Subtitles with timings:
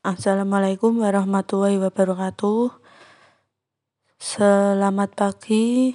[0.00, 2.80] Assalamualaikum warahmatullahi wabarakatuh.
[4.16, 5.92] Selamat pagi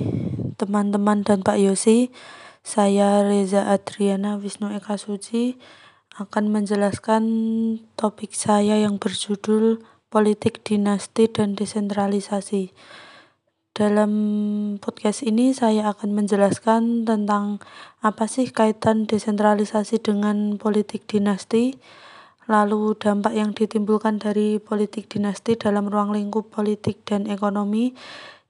[0.61, 2.13] teman-teman dan Pak Yosi.
[2.61, 5.57] Saya Reza Adriana Wisnu Eka Suci
[6.21, 7.25] akan menjelaskan
[7.97, 9.81] topik saya yang berjudul
[10.13, 12.69] Politik Dinasti dan Desentralisasi
[13.71, 14.11] dalam
[14.83, 17.63] podcast ini saya akan menjelaskan tentang
[18.03, 21.79] apa sih kaitan desentralisasi dengan politik dinasti,
[22.51, 27.95] lalu dampak yang ditimbulkan dari politik dinasti dalam ruang lingkup politik dan ekonomi,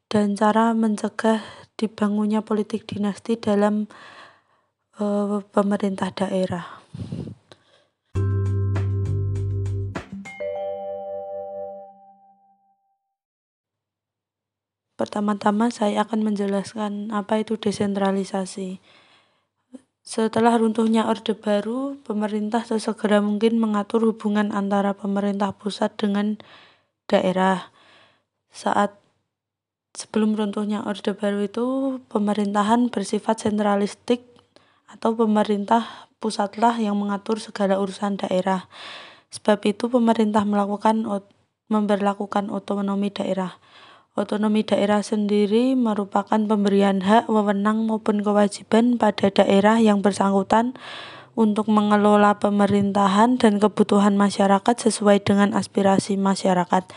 [0.10, 1.40] dan cara mencegah
[1.78, 3.86] dibangunnya politik dinasti dalam
[4.98, 6.66] uh, pemerintah daerah.
[15.02, 18.78] Pertama-tama saya akan menjelaskan apa itu desentralisasi.
[20.06, 26.38] Setelah runtuhnya Orde Baru, pemerintah sesegera mungkin mengatur hubungan antara pemerintah pusat dengan
[27.10, 27.74] daerah.
[28.54, 28.94] Saat
[29.98, 34.22] sebelum runtuhnya Orde Baru itu, pemerintahan bersifat sentralistik
[34.86, 38.70] atau pemerintah pusatlah yang mengatur segala urusan daerah.
[39.34, 41.02] Sebab itu pemerintah melakukan
[41.74, 43.58] memperlakukan otonomi daerah.
[44.12, 50.76] Otonomi daerah sendiri merupakan pemberian hak, wewenang maupun kewajiban pada daerah yang bersangkutan
[51.40, 56.92] untuk mengelola pemerintahan dan kebutuhan masyarakat sesuai dengan aspirasi masyarakat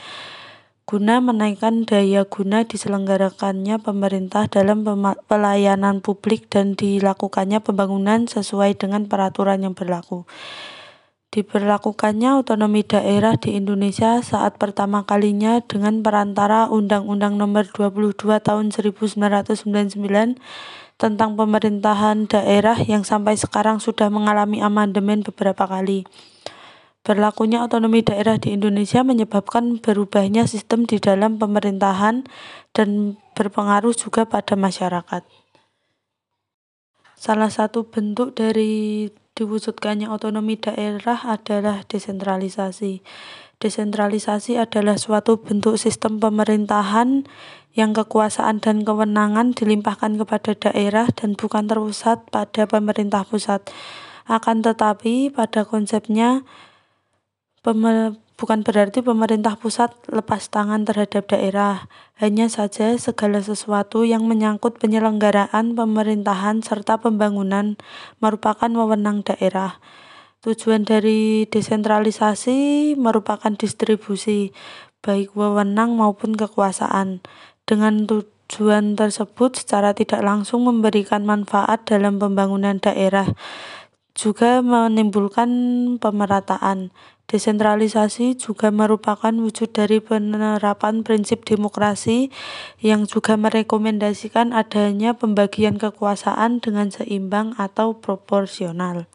[0.85, 4.85] guna menaikkan daya guna diselenggarakannya pemerintah dalam
[5.31, 10.29] pelayanan publik dan dilakukannya pembangunan sesuai dengan peraturan yang berlaku.
[11.35, 19.99] Diberlakukannya otonomi daerah di Indonesia saat pertama kalinya dengan perantara Undang-Undang Nomor 22 Tahun 1999
[20.95, 26.07] tentang pemerintahan daerah yang sampai sekarang sudah mengalami amandemen beberapa kali.
[27.03, 32.31] Berlakunya otonomi daerah di Indonesia menyebabkan berubahnya sistem di dalam pemerintahan
[32.71, 35.27] dan berpengaruh juga pada masyarakat.
[37.19, 43.03] Salah satu bentuk dari diwujudkannya otonomi daerah adalah desentralisasi.
[43.59, 47.27] Desentralisasi adalah suatu bentuk sistem pemerintahan
[47.75, 53.67] yang kekuasaan dan kewenangan dilimpahkan kepada daerah dan bukan terpusat pada pemerintah pusat.
[54.31, 56.47] Akan tetapi pada konsepnya
[58.35, 61.87] bukan berarti pemerintah pusat lepas tangan terhadap daerah,
[62.19, 67.79] hanya saja segala sesuatu yang menyangkut penyelenggaraan pemerintahan serta pembangunan
[68.19, 69.79] merupakan wewenang daerah.
[70.45, 74.53] Tujuan dari desentralisasi merupakan distribusi,
[75.01, 77.25] baik wewenang maupun kekuasaan.
[77.65, 83.25] Dengan tujuan tersebut secara tidak langsung memberikan manfaat dalam pembangunan daerah,
[84.15, 85.51] juga menimbulkan
[85.99, 86.95] pemerataan.
[87.35, 92.31] Desentralisasi juga merupakan wujud dari penerapan prinsip demokrasi
[92.79, 99.11] yang juga merekomendasikan adanya pembagian kekuasaan dengan seimbang atau proporsional.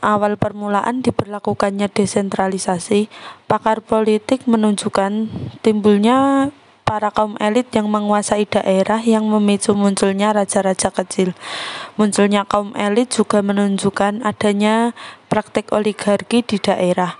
[0.00, 3.12] Awal permulaan diberlakukannya desentralisasi,
[3.44, 5.28] pakar politik menunjukkan
[5.60, 6.48] timbulnya
[6.84, 11.32] para kaum elit yang menguasai daerah yang memicu munculnya raja-raja kecil.
[11.96, 14.92] Munculnya kaum elit juga menunjukkan adanya
[15.32, 17.16] praktik oligarki di daerah.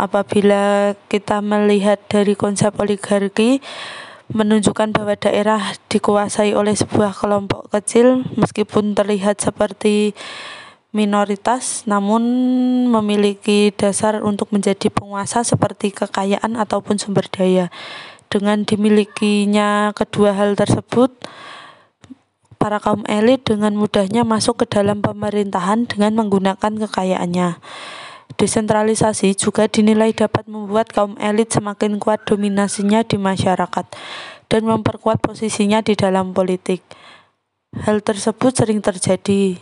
[0.00, 3.60] Apabila kita melihat dari konsep oligarki,
[4.32, 10.18] menunjukkan bahwa daerah dikuasai oleh sebuah kelompok kecil meskipun terlihat seperti
[10.90, 12.24] minoritas namun
[12.90, 17.70] memiliki dasar untuk menjadi penguasa seperti kekayaan ataupun sumber daya.
[18.26, 21.14] Dengan dimilikinya kedua hal tersebut,
[22.56, 27.62] para kaum elit dengan mudahnya masuk ke dalam pemerintahan dengan menggunakan kekayaannya.
[28.36, 33.86] Desentralisasi juga dinilai dapat membuat kaum elit semakin kuat dominasinya di masyarakat
[34.50, 36.82] dan memperkuat posisinya di dalam politik.
[37.86, 39.56] Hal tersebut sering terjadi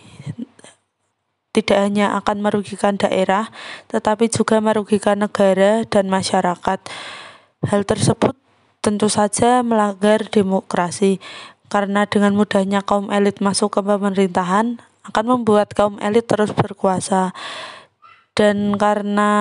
[1.54, 3.46] tidak hanya akan merugikan daerah,
[3.86, 6.82] tetapi juga merugikan negara dan masyarakat.
[7.70, 8.34] Hal tersebut
[8.84, 11.16] tentu saja melanggar demokrasi
[11.72, 14.76] karena dengan mudahnya kaum elit masuk ke pemerintahan
[15.08, 17.32] akan membuat kaum elit terus berkuasa
[18.36, 19.32] dan karena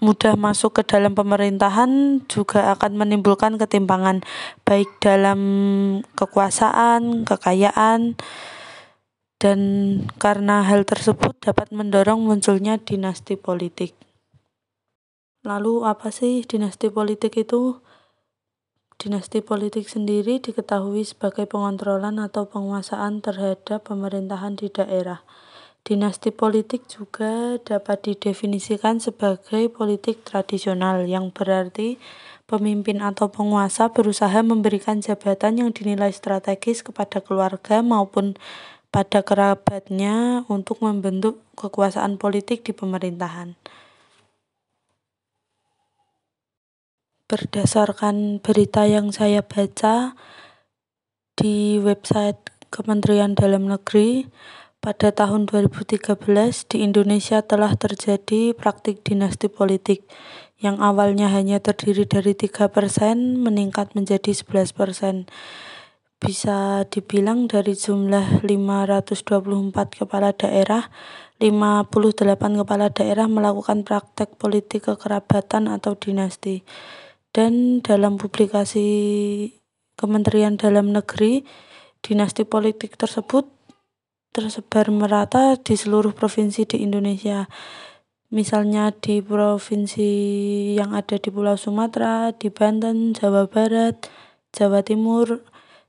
[0.00, 4.24] mudah masuk ke dalam pemerintahan juga akan menimbulkan ketimpangan
[4.64, 5.40] baik dalam
[6.16, 8.16] kekuasaan, kekayaan
[9.40, 9.60] dan
[10.20, 13.96] karena hal tersebut dapat mendorong munculnya dinasti politik.
[15.44, 17.80] Lalu apa sih dinasti politik itu?
[19.00, 25.24] Dinasti politik sendiri diketahui sebagai pengontrolan atau penguasaan terhadap pemerintahan di daerah.
[25.88, 31.96] Dinasti politik juga dapat didefinisikan sebagai politik tradisional, yang berarti
[32.44, 38.36] pemimpin atau penguasa berusaha memberikan jabatan yang dinilai strategis kepada keluarga maupun
[38.92, 43.56] pada kerabatnya untuk membentuk kekuasaan politik di pemerintahan.
[47.30, 50.18] Berdasarkan berita yang saya baca
[51.38, 52.42] di website
[52.74, 54.26] Kementerian Dalam Negeri,
[54.82, 56.18] pada tahun 2013
[56.66, 60.10] di Indonesia telah terjadi praktik dinasti politik
[60.58, 65.30] yang awalnya hanya terdiri dari tiga persen meningkat menjadi 11 persen.
[66.18, 70.90] Bisa dibilang dari jumlah 524 kepala daerah,
[71.38, 76.66] 58 kepala daerah melakukan praktek politik kekerabatan atau dinasti
[77.30, 78.86] dan dalam publikasi
[79.94, 81.44] Kementerian Dalam Negeri,
[82.00, 83.46] dinasti politik tersebut
[84.30, 87.50] tersebar merata di seluruh provinsi di Indonesia.
[88.30, 90.10] Misalnya di provinsi
[90.78, 94.06] yang ada di Pulau Sumatera, di Banten, Jawa Barat,
[94.54, 95.42] Jawa Timur,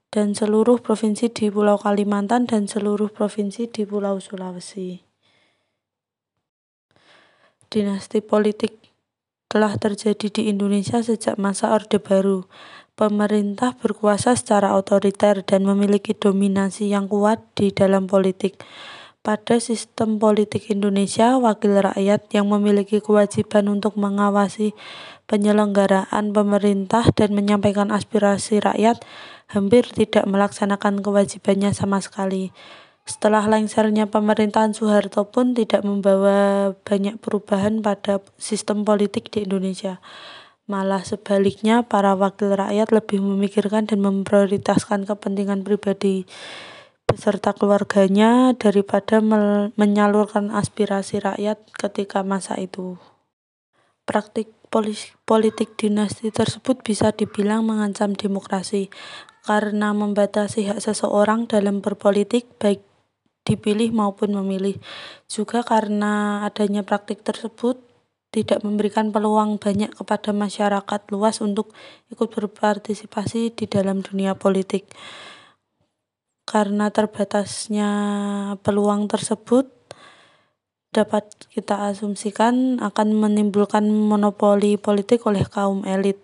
[0.10, 5.00] dan seluruh provinsi di Pulau Kalimantan dan seluruh provinsi di Pulau Sulawesi.
[7.72, 8.81] Dinasti politik
[9.52, 12.48] telah terjadi di Indonesia sejak masa Orde Baru.
[12.96, 18.64] Pemerintah berkuasa secara otoriter dan memiliki dominasi yang kuat di dalam politik.
[19.20, 24.72] Pada sistem politik Indonesia, wakil rakyat yang memiliki kewajiban untuk mengawasi
[25.28, 29.04] penyelenggaraan pemerintah dan menyampaikan aspirasi rakyat
[29.52, 32.56] hampir tidak melaksanakan kewajibannya sama sekali.
[33.12, 40.00] Setelah lengsernya pemerintahan Soeharto pun tidak membawa banyak perubahan pada sistem politik di Indonesia.
[40.72, 46.24] Malah sebaliknya, para wakil rakyat lebih memikirkan dan memprioritaskan kepentingan pribadi
[47.04, 49.20] beserta keluarganya daripada
[49.76, 52.96] menyalurkan aspirasi rakyat ketika masa itu.
[54.08, 54.56] Praktik
[55.28, 58.88] politik dinasti tersebut bisa dibilang mengancam demokrasi
[59.44, 62.88] karena membatasi hak seseorang dalam berpolitik baik
[63.46, 64.78] dipilih maupun memilih.
[65.26, 67.82] Juga karena adanya praktik tersebut
[68.32, 71.76] tidak memberikan peluang banyak kepada masyarakat luas untuk
[72.08, 74.88] ikut berpartisipasi di dalam dunia politik.
[76.48, 77.92] Karena terbatasnya
[78.64, 79.68] peluang tersebut,
[80.92, 86.20] dapat kita asumsikan akan menimbulkan monopoli politik oleh kaum elit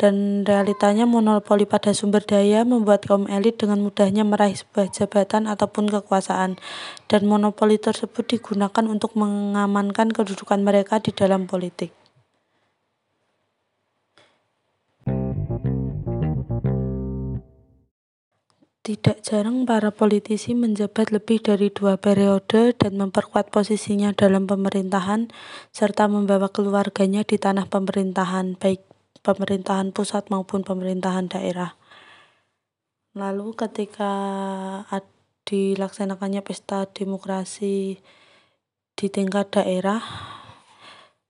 [0.00, 5.88] dan realitanya monopoli pada sumber daya membuat kaum elit dengan mudahnya meraih sebuah jabatan ataupun
[5.90, 6.58] kekuasaan
[7.06, 11.94] dan monopoli tersebut digunakan untuk mengamankan kedudukan mereka di dalam politik.
[18.82, 25.30] Tidak jarang para politisi menjabat lebih dari dua periode dan memperkuat posisinya dalam pemerintahan
[25.70, 28.91] serta membawa keluarganya di tanah pemerintahan, baik
[29.22, 31.78] pemerintahan pusat maupun pemerintahan daerah.
[33.14, 34.12] Lalu ketika
[35.46, 37.98] dilaksanakannya pesta demokrasi
[38.92, 40.02] di tingkat daerah,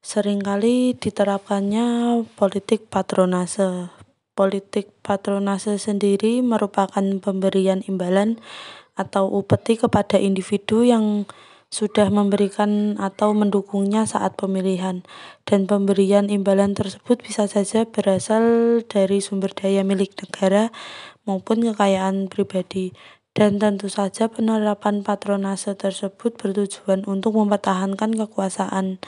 [0.03, 3.93] sering kali diterapkannya politik patronase.
[4.33, 8.41] Politik patronase sendiri merupakan pemberian imbalan
[8.97, 11.29] atau upeti kepada individu yang
[11.73, 15.09] sudah memberikan atau mendukungnya saat pemilihan,
[15.49, 18.45] dan pemberian imbalan tersebut bisa saja berasal
[18.85, 20.69] dari sumber daya milik negara
[21.25, 22.93] maupun kekayaan pribadi.
[23.33, 29.01] Dan tentu saja penerapan patronase tersebut bertujuan untuk mempertahankan kekuasaan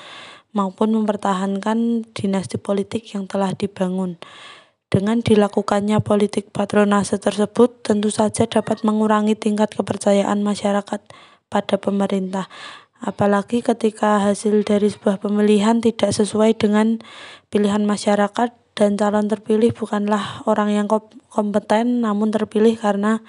[0.56, 4.16] maupun mempertahankan dinasti politik yang telah dibangun.
[4.88, 11.04] Dengan dilakukannya politik patronase tersebut, tentu saja dapat mengurangi tingkat kepercayaan masyarakat
[11.54, 12.50] pada pemerintah.
[12.98, 16.98] Apalagi ketika hasil dari sebuah pemilihan tidak sesuai dengan
[17.54, 20.90] pilihan masyarakat dan calon terpilih bukanlah orang yang
[21.30, 23.22] kompeten namun terpilih karena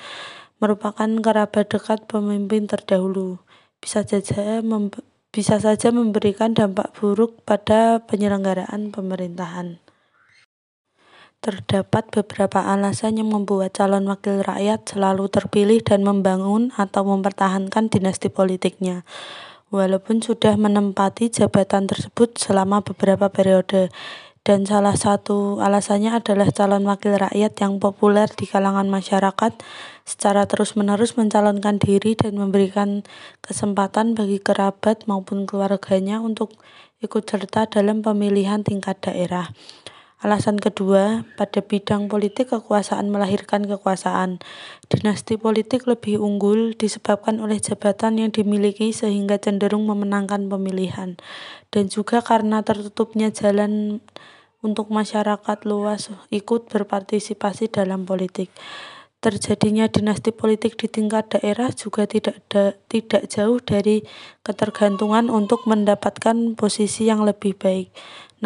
[0.58, 3.38] merupakan kerabat dekat pemimpin terdahulu.
[3.78, 4.66] Bisa saja
[5.30, 9.85] bisa saja memberikan dampak buruk pada penyelenggaraan pemerintahan.
[11.46, 18.34] Terdapat beberapa alasan yang membuat calon wakil rakyat selalu terpilih dan membangun atau mempertahankan dinasti
[18.34, 19.06] politiknya,
[19.70, 23.94] walaupun sudah menempati jabatan tersebut selama beberapa periode.
[24.42, 29.54] Dan salah satu alasannya adalah calon wakil rakyat yang populer di kalangan masyarakat
[30.02, 33.06] secara terus-menerus mencalonkan diri dan memberikan
[33.46, 36.58] kesempatan bagi kerabat maupun keluarganya untuk
[37.06, 39.54] ikut serta dalam pemilihan tingkat daerah.
[40.26, 44.42] Alasan kedua, pada bidang politik kekuasaan melahirkan kekuasaan.
[44.90, 51.22] Dinasti politik lebih unggul disebabkan oleh jabatan yang dimiliki sehingga cenderung memenangkan pemilihan.
[51.70, 54.02] Dan juga karena tertutupnya jalan
[54.66, 58.50] untuk masyarakat luas ikut berpartisipasi dalam politik.
[59.22, 64.06] Terjadinya dinasti politik di tingkat daerah juga tidak da, tidak jauh dari
[64.46, 67.90] ketergantungan untuk mendapatkan posisi yang lebih baik,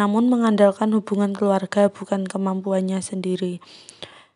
[0.00, 3.60] namun mengandalkan hubungan keluarga bukan kemampuannya sendiri.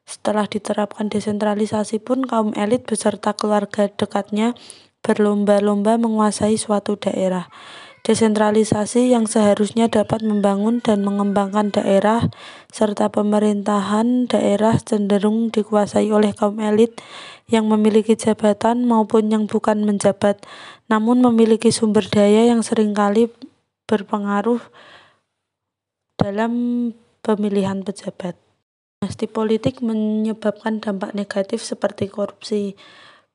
[0.04, 4.52] Setelah diterapkan desentralisasi pun kaum elit beserta keluarga dekatnya
[5.00, 7.48] berlomba-lomba menguasai suatu daerah.
[8.04, 12.28] Desentralisasi yang seharusnya dapat membangun dan mengembangkan daerah
[12.68, 17.00] serta pemerintahan daerah cenderung dikuasai oleh kaum elit
[17.48, 20.44] yang memiliki jabatan maupun yang bukan menjabat,
[20.92, 23.32] namun memiliki sumber daya yang sering kali
[23.88, 24.60] berpengaruh
[26.18, 26.52] dalam
[27.20, 28.38] pemilihan pejabat.
[29.00, 32.76] Dinasti politik menyebabkan dampak negatif seperti korupsi,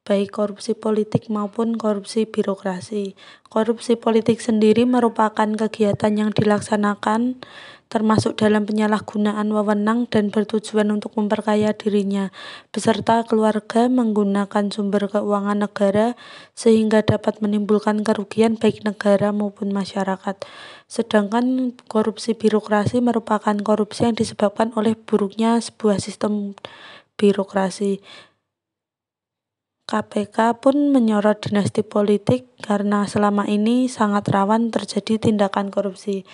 [0.02, 3.14] baik korupsi politik maupun korupsi birokrasi.
[3.46, 7.42] Korupsi politik sendiri merupakan kegiatan yang dilaksanakan
[7.90, 12.30] termasuk dalam penyalahgunaan wewenang dan bertujuan untuk memperkaya dirinya
[12.70, 16.14] beserta keluarga menggunakan sumber keuangan negara
[16.54, 20.38] sehingga dapat menimbulkan kerugian baik negara maupun masyarakat.
[20.86, 26.54] Sedangkan korupsi birokrasi merupakan korupsi yang disebabkan oleh buruknya sebuah sistem
[27.18, 28.06] birokrasi.
[29.90, 36.30] KPK pun menyorot dinasti politik karena selama ini sangat rawan terjadi tindakan korupsi.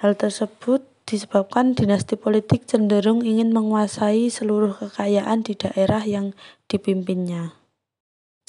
[0.00, 6.32] Hal tersebut disebabkan dinasti politik cenderung ingin menguasai seluruh kekayaan di daerah yang
[6.72, 7.52] dipimpinnya.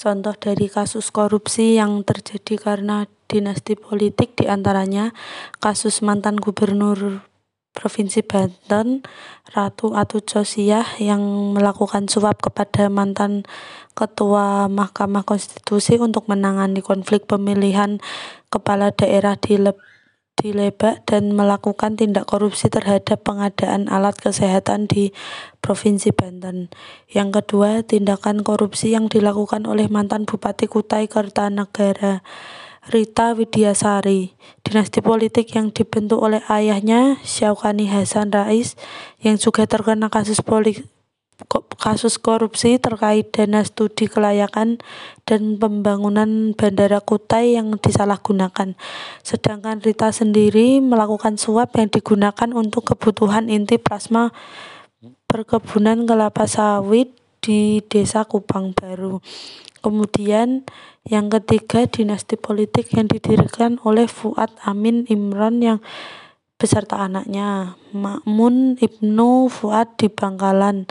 [0.00, 5.12] Contoh dari kasus korupsi yang terjadi karena dinasti politik di antaranya
[5.60, 7.20] kasus mantan gubernur
[7.72, 9.00] Provinsi Banten,
[9.48, 11.20] Ratu Atut Sosiah yang
[11.56, 13.48] melakukan suap kepada mantan
[13.92, 18.00] Ketua Mahkamah Konstitusi untuk menangani konflik pemilihan
[18.52, 19.72] kepala daerah di Le
[20.36, 25.14] di Lebak dan melakukan tindak korupsi terhadap pengadaan alat kesehatan di
[25.64, 26.68] Provinsi Banten.
[27.08, 32.20] Yang kedua, tindakan korupsi yang dilakukan oleh mantan Bupati Kutai Kertanegara
[32.82, 34.34] Rita Widiasari,
[34.66, 38.74] dinasti politik yang dibentuk oleh ayahnya Syaukani Hasan Rais
[39.22, 40.91] yang juga terkena kasus politik
[41.78, 44.78] kasus korupsi terkait dana studi kelayakan
[45.26, 48.78] dan pembangunan Bandara Kutai yang disalahgunakan.
[49.26, 54.30] Sedangkan Rita sendiri melakukan suap yang digunakan untuk kebutuhan inti plasma
[55.26, 59.18] perkebunan kelapa sawit di Desa Kupang Baru.
[59.82, 60.62] Kemudian
[61.02, 65.82] yang ketiga dinasti politik yang didirikan oleh Fuad Amin Imron yang
[66.54, 70.86] beserta anaknya Makmun Ibnu Fuad di Bangkalan.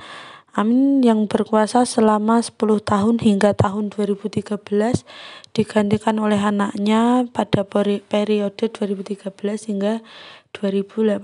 [0.51, 4.51] Amin yang berkuasa selama 10 tahun hingga tahun 2013
[5.55, 9.31] digantikan oleh anaknya pada periode 2013
[9.71, 10.03] hingga
[10.51, 11.23] 2018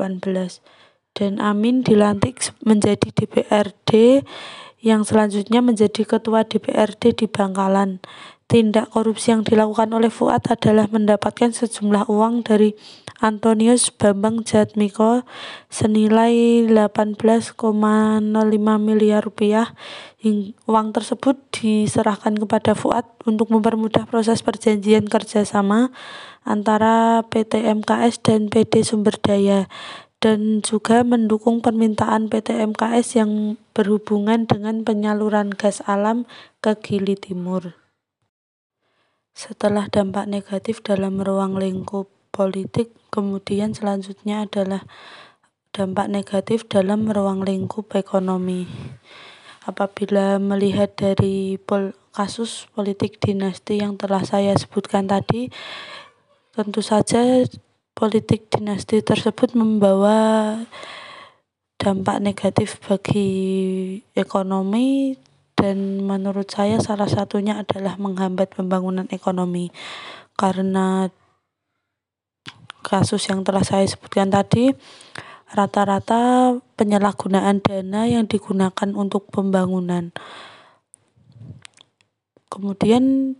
[1.11, 4.23] dan Amin dilantik menjadi DPRD
[4.79, 7.99] yang selanjutnya menjadi ketua DPRD di Bangkalan.
[8.47, 12.79] Tindak korupsi yang dilakukan oleh Fuad adalah mendapatkan sejumlah uang dari
[13.19, 15.27] Antonius Bambang Jatmiko
[15.67, 17.59] senilai 18,05
[18.79, 19.75] miliar rupiah.
[20.63, 25.91] Uang tersebut diserahkan kepada Fuad untuk mempermudah proses perjanjian kerjasama
[26.47, 29.67] antara PT MKS dan PD Sumber Daya
[30.23, 36.23] dan juga mendukung permintaan PT MKS yang berhubungan dengan penyaluran gas alam
[36.63, 37.86] ke Gili Timur.
[39.37, 44.81] Setelah dampak negatif dalam ruang lingkup politik, kemudian selanjutnya adalah
[45.69, 48.65] dampak negatif dalam ruang lingkup ekonomi.
[49.61, 55.53] Apabila melihat dari pol kasus politik dinasti yang telah saya sebutkan tadi,
[56.57, 57.45] tentu saja
[57.93, 60.57] politik dinasti tersebut membawa
[61.77, 63.29] dampak negatif bagi
[64.17, 65.13] ekonomi
[65.57, 69.73] dan menurut saya salah satunya adalah menghambat pembangunan ekonomi.
[70.37, 71.09] Karena
[72.85, 74.69] kasus yang telah saya sebutkan tadi
[75.49, 80.13] rata-rata penyalahgunaan dana yang digunakan untuk pembangunan.
[82.47, 83.35] Kemudian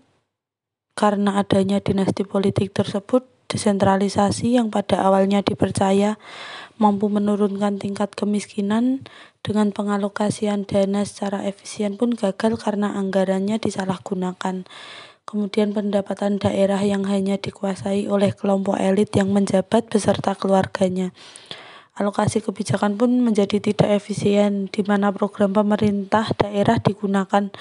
[0.98, 6.20] karena adanya dinasti politik tersebut desentralisasi yang pada awalnya dipercaya
[6.78, 9.06] mampu menurunkan tingkat kemiskinan
[9.42, 14.66] dengan pengalokasian dana secara efisien pun gagal karena anggarannya disalahgunakan.
[15.28, 21.12] Kemudian pendapatan daerah yang hanya dikuasai oleh kelompok elit yang menjabat beserta keluarganya.
[21.98, 27.52] Alokasi kebijakan pun menjadi tidak efisien, di mana program pemerintah daerah digunakan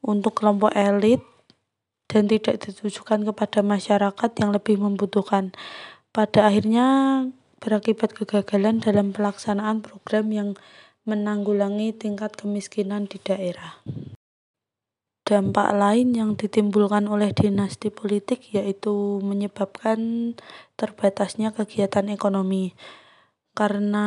[0.00, 1.20] untuk kelompok elit
[2.06, 5.50] dan tidak ditujukan kepada masyarakat yang lebih membutuhkan.
[6.14, 6.86] Pada akhirnya
[7.64, 10.50] berakibat kegagalan dalam pelaksanaan program yang
[11.08, 13.80] menanggulangi tingkat kemiskinan di daerah.
[15.24, 20.36] Dampak lain yang ditimbulkan oleh dinasti politik yaitu menyebabkan
[20.76, 22.76] terbatasnya kegiatan ekonomi
[23.56, 24.06] karena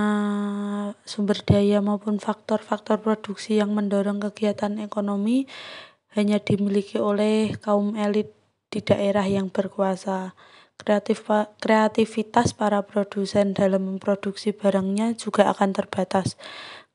[1.09, 5.49] sumber daya maupun faktor-faktor produksi yang mendorong kegiatan ekonomi
[6.13, 8.37] hanya dimiliki oleh kaum elit
[8.69, 10.37] di daerah yang berkuasa.
[10.77, 11.25] Kreatif,
[11.57, 16.37] kreativitas para produsen dalam memproduksi barangnya juga akan terbatas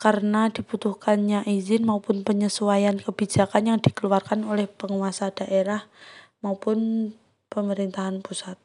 [0.02, 5.86] karena dibutuhkannya izin maupun penyesuaian kebijakan yang dikeluarkan oleh penguasa daerah
[6.42, 7.10] maupun
[7.46, 8.58] pemerintahan pusat.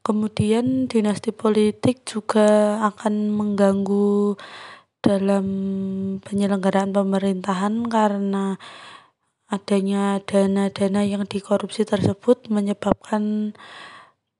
[0.00, 4.38] Kemudian dinasti politik juga akan mengganggu
[5.02, 5.46] dalam
[6.22, 8.56] penyelenggaraan pemerintahan karena
[9.46, 13.54] adanya dana-dana yang dikorupsi tersebut menyebabkan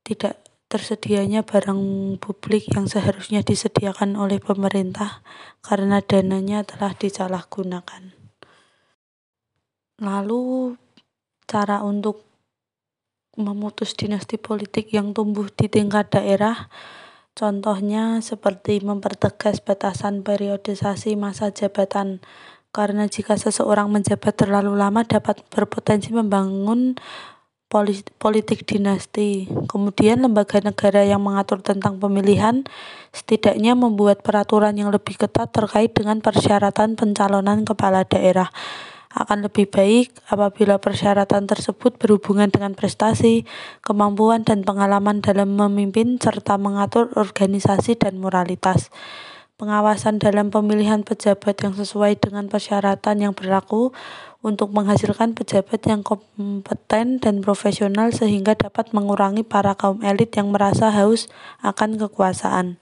[0.03, 1.79] tidak tersedianya barang
[2.19, 5.23] publik yang seharusnya disediakan oleh pemerintah
[5.63, 8.11] karena dananya telah disalahgunakan.
[10.03, 10.75] Lalu
[11.47, 12.27] cara untuk
[13.39, 16.67] memutus dinasti politik yang tumbuh di tingkat daerah
[17.37, 22.25] contohnya seperti mempertegas batasan periodisasi masa jabatan
[22.77, 27.01] karena jika seseorang menjabat terlalu lama dapat berpotensi membangun
[28.21, 29.49] politik dinasti.
[29.67, 32.69] Kemudian lembaga negara yang mengatur tentang pemilihan
[33.17, 38.53] setidaknya membuat peraturan yang lebih ketat terkait dengan persyaratan pencalonan kepala daerah.
[39.17, 43.49] Akan lebih baik apabila persyaratan tersebut berhubungan dengan prestasi,
[43.81, 48.93] kemampuan dan pengalaman dalam memimpin serta mengatur organisasi dan moralitas
[49.57, 53.97] pengawasan dalam pemilihan pejabat yang sesuai dengan persyaratan yang berlaku
[54.45, 60.93] untuk menghasilkan pejabat yang kompeten dan profesional sehingga dapat mengurangi para kaum elit yang merasa
[60.93, 61.27] haus
[61.65, 62.77] akan kekuasaan.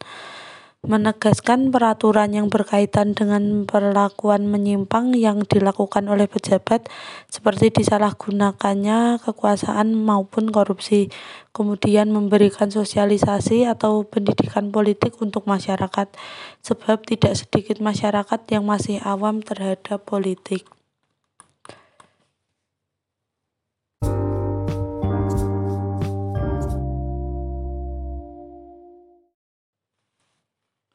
[0.85, 6.92] Menegaskan peraturan yang berkaitan dengan perlakuan menyimpang yang dilakukan oleh pejabat
[7.33, 11.09] seperti disalahgunakannya kekuasaan maupun korupsi.
[11.57, 16.12] Kemudian memberikan sosialisasi atau pendidikan politik untuk masyarakat
[16.61, 20.74] sebab tidak sedikit masyarakat yang masih awam terhadap politik.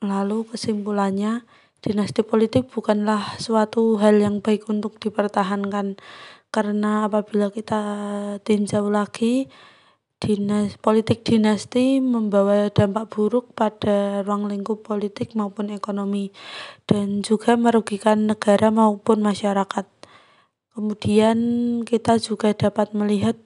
[0.10, 1.46] Lalu kesimpulannya,
[1.86, 6.02] dinasti politik bukanlah suatu hal yang baik untuk dipertahankan
[6.50, 7.82] karena apabila kita
[8.42, 9.46] tinjau lagi
[10.20, 16.36] dinas politik dinasti membawa dampak buruk pada ruang lingkup politik maupun ekonomi
[16.84, 19.88] dan juga merugikan negara maupun masyarakat.
[20.76, 21.40] Kemudian
[21.88, 23.40] kita juga dapat melihat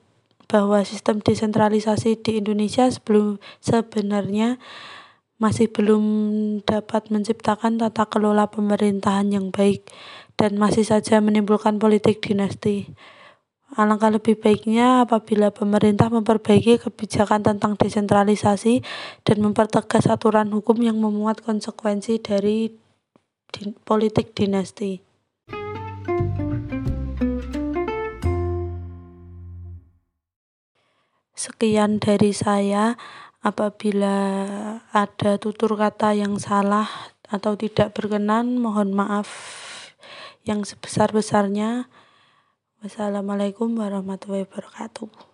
[0.50, 4.58] bahwa sistem desentralisasi di Indonesia sebelum sebenarnya
[5.44, 6.04] masih belum
[6.64, 9.84] dapat menciptakan tata kelola pemerintahan yang baik
[10.40, 12.88] dan masih saja menimbulkan politik dinasti.
[13.76, 18.86] Alangkah lebih baiknya apabila pemerintah memperbaiki kebijakan tentang desentralisasi
[19.28, 22.72] dan mempertegas aturan hukum yang memuat konsekuensi dari
[23.52, 25.04] din politik dinasti.
[31.36, 32.96] Sekian dari saya.
[33.44, 34.16] Apabila
[34.96, 36.88] ada tutur kata yang salah
[37.28, 39.28] atau tidak berkenan, mohon maaf
[40.48, 41.92] yang sebesar-besarnya.
[42.80, 45.32] Wassalamualaikum warahmatullahi wabarakatuh.